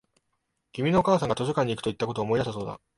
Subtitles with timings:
[0.71, 2.79] 君のお母さんが図書館に行くと言ったことを思い出したそうだ